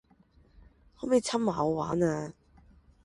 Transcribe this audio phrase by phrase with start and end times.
[0.99, 2.33] 可唔可以摻埋我玩呀?